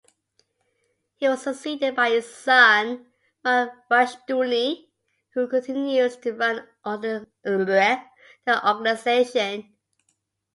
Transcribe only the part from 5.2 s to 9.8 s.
who continues to run the organization.